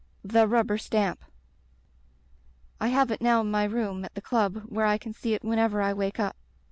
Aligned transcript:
'The 0.23 0.47
Rubber 0.47 0.79
Stamp.* 0.79 1.23
I 2.79 2.87
have 2.87 3.11
it 3.11 3.21
now 3.21 3.39
in 3.41 3.51
my 3.51 3.65
room 3.65 4.03
at 4.03 4.15
the 4.15 4.19
club 4.23 4.63
where 4.65 4.87
I 4.87 4.97
can 4.97 5.13
see 5.13 5.35
it 5.35 5.43
whenever 5.43 5.79
I 5.79 5.93
wake 5.93 6.19
up. 6.19 6.35